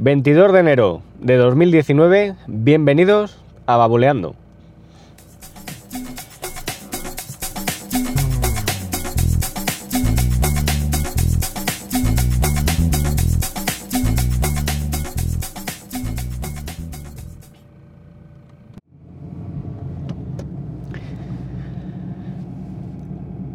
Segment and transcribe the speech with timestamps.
[0.00, 4.36] 22 de enero de 2019, bienvenidos a Babuleando.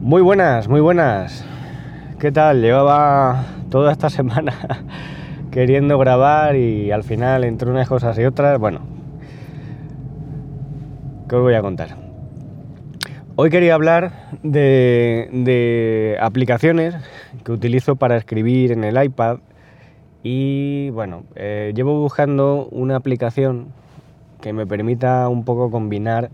[0.01, 1.45] Muy buenas, muy buenas.
[2.19, 2.61] ¿Qué tal?
[2.61, 4.53] Llevaba toda esta semana
[5.53, 8.79] queriendo grabar y al final entre unas cosas y otras, bueno,
[11.29, 11.95] ¿qué os voy a contar?
[13.35, 16.95] Hoy quería hablar de, aplicaciones
[17.43, 19.37] que utilizo para escribir en el iPad
[20.23, 23.67] y bueno, eh, llevo buscando una aplicación
[24.41, 26.31] que me permita un poco combinar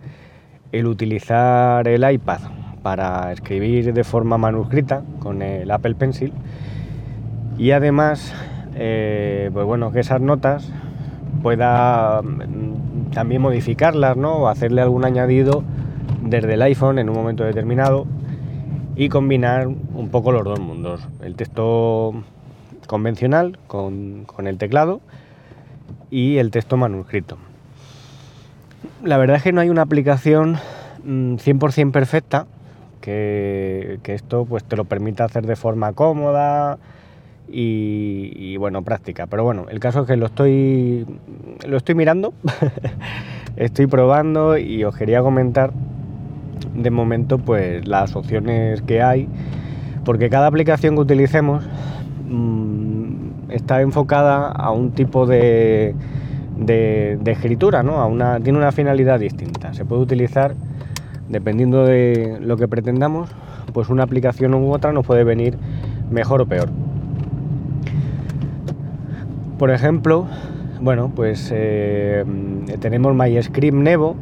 [0.71, 2.40] el utilizar el iPad
[2.84, 6.31] para escribir de forma manuscrita con el Apple Pencil
[7.57, 8.34] y además
[8.75, 10.71] eh, pues bueno, que esas notas
[11.41, 14.37] pueda mm, también modificarlas, ¿no?
[14.37, 15.63] O hacerle algún añadido
[16.23, 18.05] desde el iPhone en un momento determinado
[18.95, 21.07] y combinar un poco los dos mundos.
[21.21, 22.13] El texto
[22.87, 25.01] convencional con, el teclado
[26.09, 27.37] y el texto manuscrito.
[29.04, 30.57] La verdad es que no hay una aplicación
[31.05, 32.48] 100% mm, perfecta
[32.99, 36.77] que, que, esto pues te lo permita hacer de forma cómoda,
[37.51, 39.27] y, bueno, práctica.
[39.27, 41.05] Pero bueno, el caso es que lo estoy,
[41.67, 42.33] lo estoy mirando,
[43.55, 45.71] estoy probando y os quería comentar
[46.75, 49.27] de momento pues las opciones que hay,
[50.05, 51.65] porque cada aplicación que utilicemos
[52.27, 55.95] mm, está enfocada a un tipo de,
[56.57, 57.99] de, escritura, ¿no?
[57.99, 59.73] A una, tiene una finalidad distinta.
[59.73, 60.55] Se puede utilizar,
[61.27, 63.29] dependiendo de lo que pretendamos,
[63.73, 65.57] pues una aplicación u otra nos puede venir
[66.09, 66.69] mejor o peor.
[69.59, 70.25] Por ejemplo,
[70.79, 72.24] bueno, pues eh,
[72.79, 74.16] tenemos MyScript Nevo.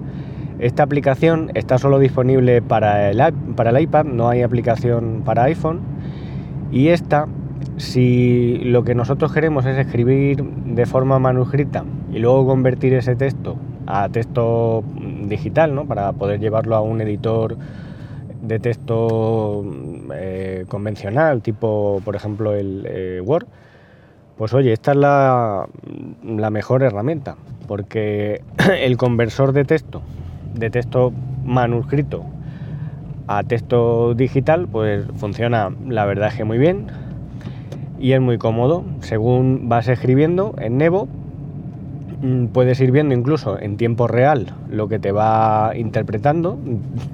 [0.57, 3.21] Esta aplicación está solo disponible para el,
[3.79, 5.81] iPad, no hay aplicación para iPhone.
[6.71, 7.27] Y esta,
[7.77, 13.57] si lo que nosotros queremos es escribir de forma manuscrita y luego convertir ese texto
[13.85, 14.83] a texto
[15.27, 15.85] digital, ¿no?
[15.85, 17.57] Para poder llevarlo a un editor
[18.41, 19.63] de texto
[20.15, 23.45] eh, convencional, tipo, por ejemplo, el eh, Word
[24.37, 25.67] pues oye, esta es la,
[26.51, 27.35] mejor herramienta,
[27.67, 28.41] porque
[28.81, 30.01] el conversor de texto,
[30.53, 31.11] de texto
[31.43, 32.23] manuscrito
[33.27, 36.87] a texto digital, pues funciona la verdad es que muy bien
[37.99, 38.85] y es muy cómodo.
[39.01, 41.07] Según vas escribiendo en Nevo,
[42.21, 46.59] mm, puedes ir viendo incluso en tiempo real lo que te va interpretando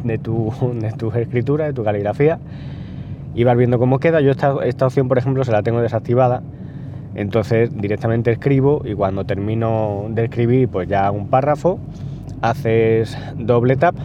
[0.03, 0.51] de tu,
[0.81, 2.39] de tu escritura, de tu caligrafía,
[3.33, 4.19] y vas viendo cómo queda.
[4.19, 6.43] Yo esta, esta opción, por ejemplo, se la tengo desactivada
[7.15, 11.79] entonces directamente escribo y cuando termino de escribir pues ya un párrafo,
[12.41, 13.95] haces doble tap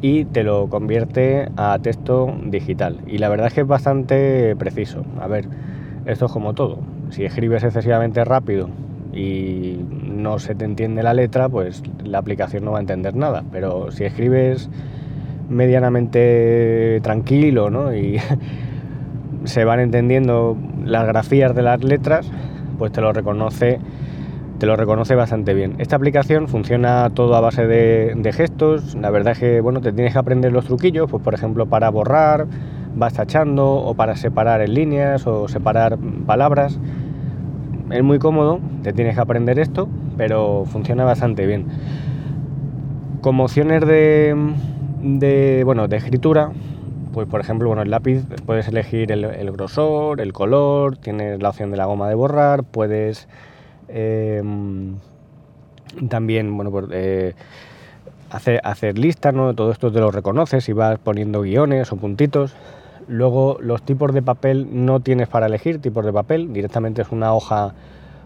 [0.00, 2.98] y te lo convierte a texto digital.
[3.06, 5.04] Y la verdad es que es bastante preciso.
[5.20, 5.46] A ver,
[6.06, 6.78] esto es como todo.
[7.10, 8.68] Si escribes excesivamente rápido
[9.12, 13.44] y no se te entiende la letra, pues la aplicación no va a entender nada.
[13.50, 14.70] Pero si escribes
[15.48, 17.94] medianamente tranquilo, ¿no?
[17.94, 18.18] Y
[19.44, 20.56] se van entendiendo
[20.88, 22.30] las grafías de las letras,
[22.78, 23.78] pues te lo reconoce,
[24.58, 25.74] te lo reconoce bastante bien.
[25.78, 28.94] Esta aplicación funciona todo a base de, gestos.
[28.94, 31.90] La verdad es que bueno, te tienes que aprender los truquillos, pues por ejemplo para
[31.90, 32.46] borrar,
[32.96, 36.78] vas tachando o para separar en líneas o separar palabras.
[37.90, 41.66] Es muy cómodo, te tienes que aprender esto, pero funciona bastante bien.
[43.20, 44.36] Como opciones de,
[45.02, 46.50] de bueno, de escritura,
[47.18, 51.72] pues por ejemplo, bueno, el lápiz puedes elegir el, grosor, el color, tienes la opción
[51.72, 53.26] de la goma de borrar, puedes
[53.88, 54.94] em,
[56.08, 57.34] también, bueno, pues, eh,
[58.30, 59.52] hacer, hacer listas, ¿no?
[59.52, 62.54] Todo esto te lo reconoces y vas poniendo guiones o puntitos.
[63.08, 67.34] Luego los tipos de papel no tienes para elegir tipos de papel, directamente es una
[67.34, 67.74] hoja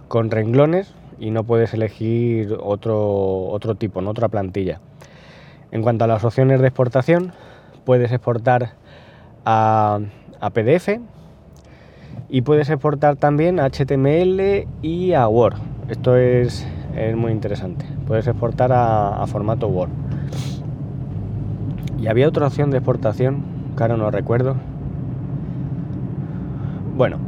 [0.09, 4.11] con renglones y no puedes elegir otro, otro tipo, ¿no?
[4.11, 4.81] otra plantilla.
[5.71, 7.33] En cuanto a las opciones de exportación,
[7.85, 8.82] puedes exportar
[9.45, 10.01] a,
[10.53, 11.01] PDF
[12.29, 15.57] y puedes exportar también a HTML y a Word.
[15.89, 16.67] Esto es,
[17.17, 17.87] muy interesante.
[18.07, 19.91] Puedes exportar a, formato Word.
[22.01, 23.45] Y había otra opción de exportación,
[23.77, 24.57] que ahora no recuerdo.
[26.97, 27.19] Bueno,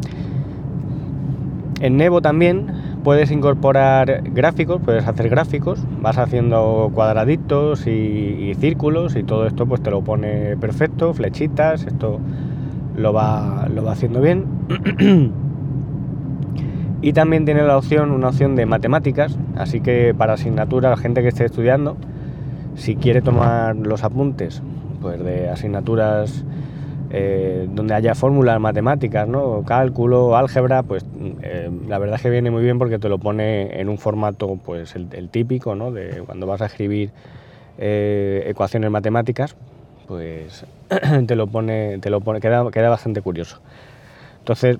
[1.80, 9.22] en Nevo también puedes incorporar gráficos, puedes hacer gráficos, vas haciendo cuadraditos y, círculos y
[9.22, 12.18] todo esto pues te lo pone perfecto, flechitas, esto
[12.96, 14.46] lo va, lo va haciendo bien.
[17.02, 21.20] Y también tiene la opción, una opción de matemáticas, así que para asignatura, la gente
[21.20, 21.98] que esté estudiando,
[22.76, 24.62] si quiere tomar los apuntes
[25.02, 26.46] pues de asignaturas
[27.10, 29.62] eh, donde haya fórmulas matemáticas, ¿no?
[29.64, 31.04] cálculo, álgebra, pues
[31.42, 34.58] eh, la verdad es que viene muy bien porque te lo pone en un formato
[34.64, 35.92] pues el, típico, ¿no?
[35.92, 37.10] de cuando vas a escribir
[37.78, 39.54] eh, ecuaciones matemáticas,
[40.06, 40.64] pues
[41.26, 43.60] te lo pone, te lo pone, queda, bastante curioso.
[44.38, 44.78] Entonces,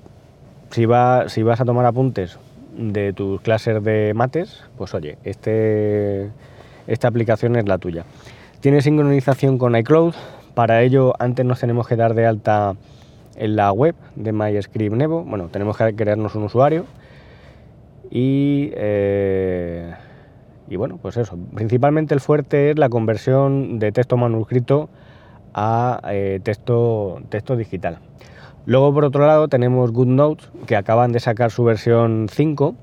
[0.71, 2.37] si, va, si vas a tomar apuntes
[2.77, 6.29] de tus clases de mates, pues oye, este,
[6.87, 8.03] esta aplicación es la tuya.
[8.59, 10.15] Tiene sincronización con iCloud,
[10.55, 12.75] para ello antes nos tenemos que dar de alta
[13.35, 16.85] en la web de MyScript Nevo, bueno, tenemos que crearnos un usuario
[18.09, 19.93] y, eh,
[20.69, 24.89] y bueno, pues eso, principalmente el fuerte es la conversión de texto manuscrito
[25.53, 27.99] a eh, texto, texto digital.
[28.65, 32.75] Luego, por otro lado, tenemos GoodNotes, que acaban de sacar su versión 5.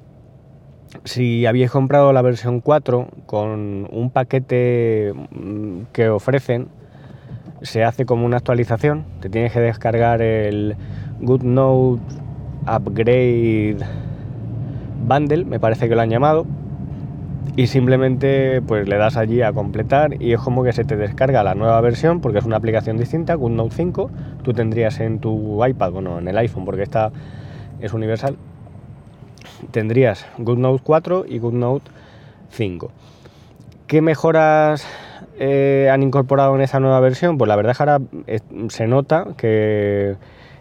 [1.04, 6.68] Si habéis comprado la versión 4 con un paquete mm, que ofrecen,
[7.62, 9.04] se hace como una actualización.
[9.20, 10.76] Te tienes que descargar el
[11.20, 12.02] GoodNote
[12.62, 13.78] Upgrade
[15.06, 16.46] Bundle, me parece que lo han llamado
[17.56, 21.42] y simplemente pues le das allí a completar y es como que se te descarga
[21.42, 24.10] la nueva versión porque es una aplicación distinta, GoodNote 5,
[24.42, 27.10] tú tendrías en tu iPad, bueno, en el iPhone porque esta
[27.80, 28.36] es universal,
[29.70, 31.90] tendrías GoodNote 4 y GoodNote
[32.50, 32.90] 5.
[33.86, 34.86] ¿Qué mejoras
[35.38, 37.38] eh, han incorporado en esa nueva versión?
[37.38, 40.16] Pues la verdad es que ahora eh, se nota que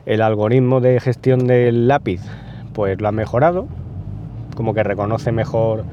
[0.06, 2.22] el algoritmo de gestión del lápiz
[2.74, 3.68] pues lo ha mejorado,
[4.56, 5.84] como que reconoce mejor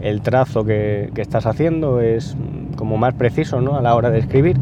[0.00, 2.36] el trazo que, estás haciendo es
[2.76, 3.76] como más preciso ¿no?
[3.76, 4.56] a la hora de escribir.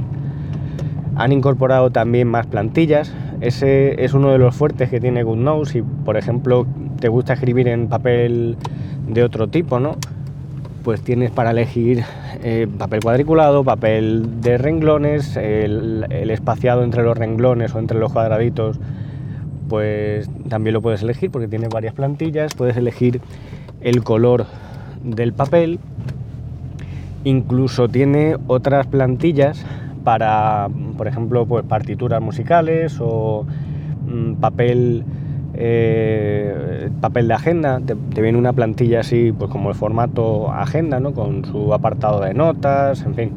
[1.16, 3.12] Han incorporado también más plantillas.
[3.40, 5.70] Ese es uno de los fuertes que tiene GoodNote.
[5.70, 6.66] Si, por ejemplo,
[7.00, 8.56] te gusta escribir en papel
[9.08, 9.96] de otro tipo, ¿no?
[10.84, 12.04] Pues tienes para elegir
[12.42, 18.78] eh, papel cuadriculado, papel de renglones, el, espaciado entre los renglones o entre los cuadraditos,
[19.68, 22.54] pues también lo puedes elegir porque tiene varias plantillas.
[22.54, 23.20] Puedes elegir
[23.80, 24.46] el color
[25.02, 25.78] del papel.
[27.24, 29.64] Incluso tiene otras plantillas
[30.04, 33.44] para, por ejemplo, pues partituras musicales o
[34.06, 35.04] mm, papel
[35.58, 37.80] eh, papel de agenda.
[37.80, 41.12] Te, viene una plantilla así, pues como el formato agenda, ¿no?
[41.12, 43.32] Con su apartado de notas, en fin.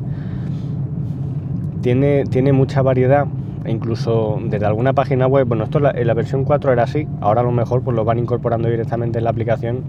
[1.82, 3.26] Tiene, tiene mucha variedad
[3.66, 7.42] e incluso desde alguna página web, bueno, esto en la, versión 4 era así, ahora
[7.42, 9.84] a lo mejor pues lo van incorporando directamente en la aplicación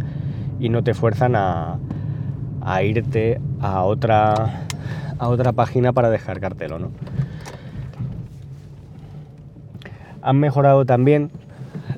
[0.58, 1.78] y no te fuerzan a,
[2.82, 4.64] irte a otra,
[5.18, 6.78] a otra página para descargártelo.
[6.78, 6.90] ¿no?
[10.22, 11.30] Han mejorado también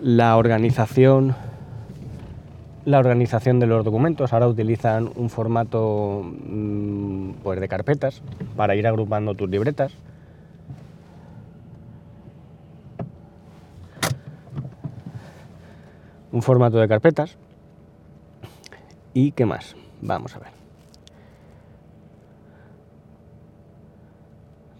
[0.03, 1.35] la organización
[2.85, 4.33] la organización de los documentos.
[4.33, 8.23] Ahora utilizan un formato mm, pues, de carpetas
[8.57, 9.93] para ir agrupando tus libretas.
[16.33, 17.37] Un formato de carpetas
[19.15, 19.77] ¿Y qué más?
[20.01, 20.49] Vamos a ver.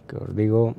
[0.07, 0.75] Que os digo.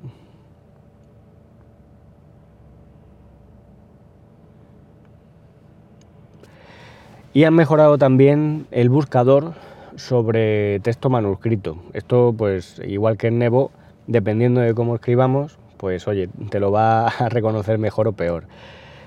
[7.34, 9.54] Y han mejorado también el buscador
[9.96, 11.76] sobre texto manuscrito.
[11.92, 13.72] Esto, pues, igual que en Nevo,
[14.06, 18.44] dependiendo de cómo escribamos, pues oye, te lo va a reconocer mejor o peor.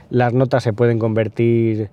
[0.09, 1.89] Las notas se pueden convertir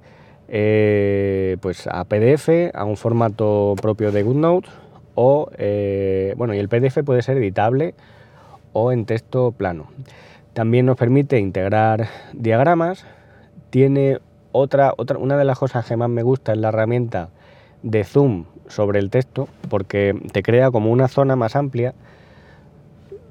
[0.49, 4.69] eh, pues a PDF, a un formato propio de GoodNote
[5.15, 7.95] o, eh, bueno, y el PDF puede ser editable
[8.73, 9.87] o en texto plano.
[10.53, 13.07] También nos permite integrar diagramas.
[13.71, 14.19] Tiene
[14.57, 17.31] otra, otra, una de las cosas que más me gusta es la herramienta
[17.83, 21.93] de zoom sobre el texto, porque te crea como una zona más amplia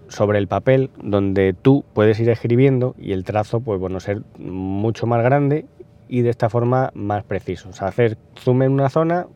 [0.09, 5.07] sobre el papel donde tú puedes ir escribiendo y el trazo, pues bueno, ser mucho
[5.07, 5.65] más grande
[6.09, 7.69] y de esta forma más preciso.
[7.69, 9.27] O sea, hacer zoom en una zona,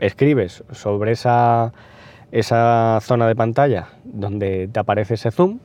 [0.00, 1.72] escribes sobre esa,
[2.32, 5.60] esa zona de pantalla donde te aparece ese zoom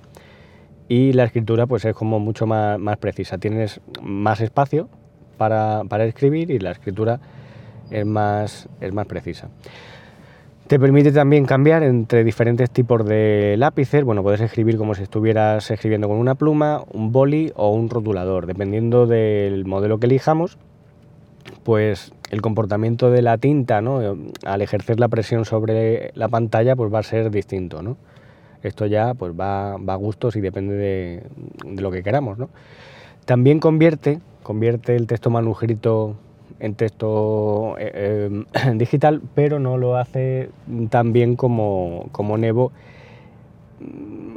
[0.91, 3.37] y la escritura pues es como mucho más, más precisa.
[3.37, 4.89] Tienes más espacio
[5.37, 7.21] para, para, escribir y la escritura
[7.89, 9.47] es más, es más precisa.
[10.67, 14.03] Te permite también cambiar entre diferentes tipos de lápices.
[14.03, 18.45] Bueno, puedes escribir como si estuvieras escribiendo con una pluma, un boli o un rotulador.
[18.45, 20.57] Dependiendo del modelo que elijamos,
[21.63, 24.17] pues el comportamiento de la tinta, ¿no?
[24.45, 27.95] Al ejercer la presión sobre la pantalla, pues va a ser distinto, ¿no?
[28.63, 31.23] Esto ya pues va, a gustos y depende de,
[31.81, 32.49] lo que queramos, ¿no?
[33.25, 36.15] También convierte convierte el texto manuscrito
[36.59, 40.49] en texto eh, eh, digital, pero no lo hace
[40.89, 42.71] tan bien como, como Nevo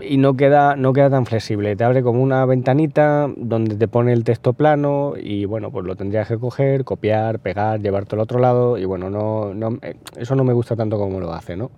[0.03, 1.77] y no queda, no queda tan flexible.
[1.77, 5.97] Te abre como una ventanita donde te pone el texto plano y bueno, pues lo
[5.97, 10.35] tendrías que coger, copiar, pegar, llevarte al otro lado y bueno, no, no, eh, eso
[10.35, 11.71] no me gusta tanto como lo hace, ¿no?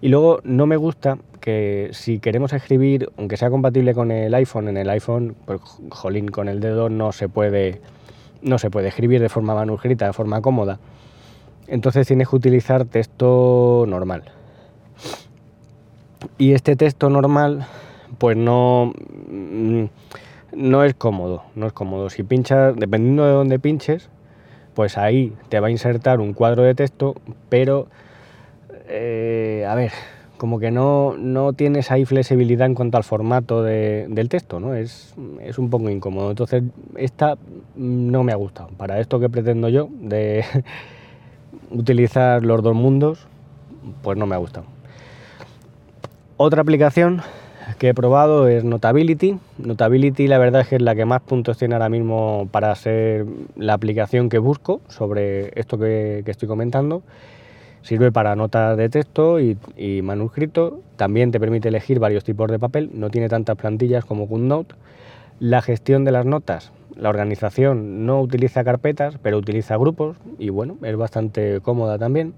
[0.00, 4.68] Y luego no me gusta que si queremos escribir, aunque sea compatible con el iPhone,
[4.68, 5.60] en el iPhone, pues
[5.90, 7.80] jolín, con el dedo no se puede,
[8.42, 10.78] no se puede escribir de forma manuscrita, de forma cómoda.
[11.68, 14.24] Entonces tienes que utilizar texto normal.
[16.38, 17.66] Y este texto normal,
[18.18, 18.92] pues no,
[19.28, 19.84] mm,
[20.52, 22.10] no es cómodo, no es cómodo.
[22.10, 24.08] Si pinchas, dependiendo de dónde pinches,
[24.74, 27.14] pues ahí te va a insertar un cuadro de texto,
[27.48, 27.88] pero,
[28.88, 29.92] eh, a ver,
[30.36, 34.74] como que no, no, tienes ahí flexibilidad en cuanto al formato del texto, ¿no?
[34.74, 36.30] Es, es, un poco incómodo.
[36.30, 36.62] Entonces,
[36.96, 37.36] esta
[37.74, 38.68] no me ha gustado.
[38.76, 40.44] Para esto que pretendo yo, de
[41.70, 43.26] utilizar los dos mundos,
[44.02, 44.66] pues no me ha gustado.
[46.36, 47.22] Otra aplicación
[47.78, 49.38] que he probado es Notability.
[49.58, 53.26] Notability la verdad es que es la que más puntos tiene ahora mismo para ser
[53.56, 57.02] la aplicación que busco sobre esto que, estoy comentando.
[57.86, 59.56] Sirve para notas de texto y,
[60.02, 60.80] manuscrito.
[60.96, 62.90] También te permite elegir varios tipos de papel.
[62.92, 64.74] No tiene tantas plantillas como GoodNote.
[65.38, 70.78] La gestión de las notas, la organización no utiliza carpetas, pero utiliza grupos y bueno,
[70.82, 72.34] es bastante cómoda también.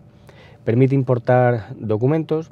[0.67, 2.50] Permite importar documentos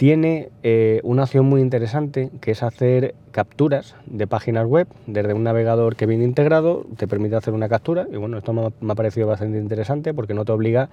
[0.00, 5.44] tiene eh, una opción muy interesante que es hacer capturas de páginas web desde un
[5.44, 9.26] navegador que viene integrado, te permite hacer una captura y bueno, esto me ha, parecido
[9.26, 10.88] bastante interesante porque no te obliga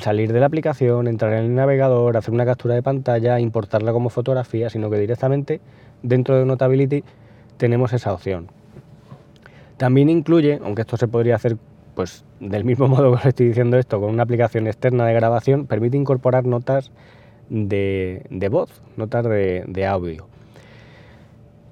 [0.00, 4.10] salir de la aplicación, entrar en el navegador, hacer una captura de pantalla, importarla como
[4.10, 5.60] fotografía, sino que directamente
[6.02, 7.04] dentro de Notability
[7.56, 8.48] tenemos esa opción.
[9.76, 11.56] También incluye, aunque esto se podría hacer
[11.94, 15.66] pues del mismo modo que os estoy diciendo esto, con una aplicación externa de grabación,
[15.66, 16.90] permite incorporar notas
[17.50, 20.26] de, voz, notas de, audio.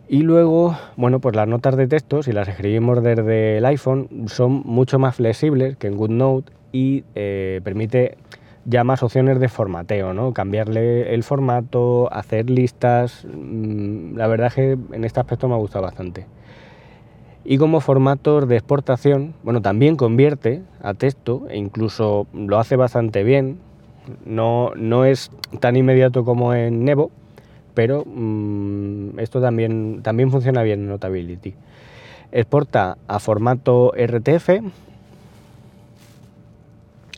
[0.09, 4.62] Y luego, bueno, pues las notas de texto, si las escribimos desde el iPhone, son
[4.64, 8.17] mucho más flexibles que en GoodNote y eh, permite
[8.65, 10.33] ya más opciones de formateo, ¿no?
[10.33, 13.25] Cambiarle el formato, hacer listas.
[13.25, 16.27] Mm, la verdad es que en este aspecto me ha gustado bastante.
[17.45, 23.25] Y como formato de exportación, bueno, también convierte a texto e incluso lo hace bastante
[23.25, 23.59] bien.
[24.25, 27.11] No, no es tan inmediato como en Nevo,
[27.75, 31.55] pero mm, esto también, también funciona bien en Notability.
[32.33, 34.61] Exporta a formato RTF,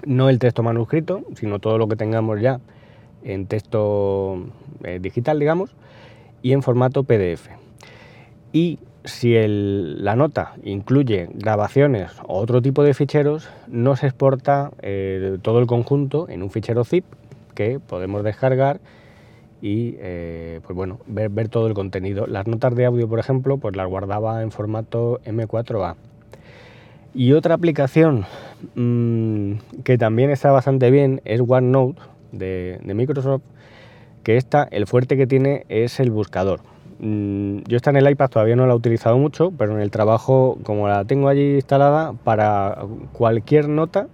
[0.04, 2.60] no el texto manuscrito, sino todo lo que tengamos ya
[3.24, 4.44] en texto
[4.84, 5.74] eh, digital, digamos,
[6.42, 7.48] y en formato PDF.
[8.52, 15.38] Y si la nota incluye grabaciones o otro tipo de ficheros, no se exporta eh,
[15.42, 17.04] todo el conjunto en un fichero zip
[17.54, 18.80] que podemos descargar
[19.60, 22.26] y eh, pues bueno, ver, todo el contenido.
[22.26, 25.94] Las notas de audio, por ejemplo, pues las guardaba en formato M4A.
[27.14, 28.24] Y otra aplicación
[28.74, 32.00] mm, que también está bastante bien es OneNote
[32.32, 33.42] de, de Microsoft,
[34.22, 36.60] que esta, el fuerte que tiene es el buscador.
[37.00, 39.90] Mm, yo esta en el iPad todavía no la he utilizado mucho, pero en el
[39.90, 42.78] trabajo, como la tengo allí instalada, para
[43.12, 44.06] cualquier nota,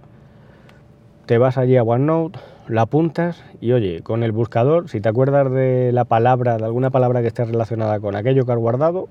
[1.25, 5.51] te vas allí a OneNote, la apuntas y oye, con el buscador, si te acuerdas
[5.51, 9.07] de la palabra, de alguna palabra que esté relacionada con aquello que has guardado,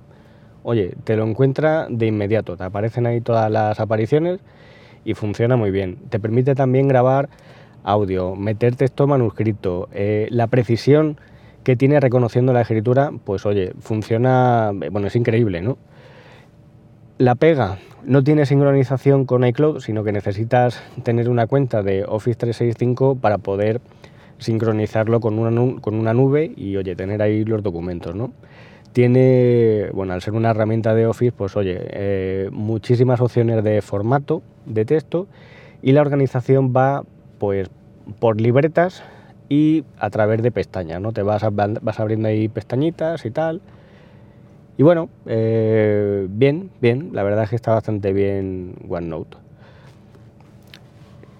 [0.63, 4.41] oye, te lo encuentra de inmediato, te aparecen ahí todas las apariciones
[5.05, 5.97] y funciona muy bien.
[6.11, 7.29] Te permite también grabar
[7.85, 11.19] audio, meter texto manuscrito, eh, la precisión
[11.65, 15.79] que tiene reconociendo la escritura, pues oye, funciona, bueno, es increíble, ¿no?
[17.19, 22.39] La pega no tiene sincronización con iCloud, sino que necesitas tener una cuenta de Office
[22.39, 23.81] 365 para poder
[24.39, 28.33] sincronizarlo con una, con una nube y, oye, tener ahí los documentos, ¿no?
[28.99, 34.43] Tiene, bueno, al ser una herramienta de Office, pues oye, eh, muchísimas opciones de formato,
[34.67, 35.29] de texto,
[35.83, 37.05] y la organización va,
[37.39, 37.71] pues,
[38.19, 39.05] por libretas
[39.49, 41.13] y a través de pestañas, ¿no?
[41.13, 43.61] Te vas, vas abriendo ahí pestañitas y tal.
[44.77, 49.37] Y bueno, eh, bien, bien, la verdad es que está bastante bien OneNote.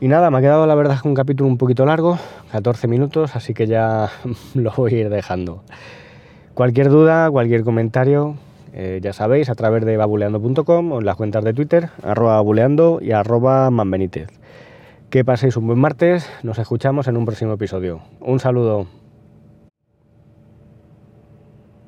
[0.01, 2.21] Y nada, me ha quedado la verdad un capítulo un poquito largo,
[2.53, 4.13] 14 minutos, así que ya
[4.55, 5.65] lo voy a ir dejando.
[6.59, 8.35] Cualquier duda, cualquier comentario,
[8.73, 12.99] eh, ya sabéis, a través de babuleando.com o en las cuentas de Twitter, arroba babuleando
[13.01, 14.29] y arroba manbenítez.
[15.09, 18.01] Que paséis un buen martes, nos escuchamos en un próximo episodio.
[18.19, 18.89] Un saludo.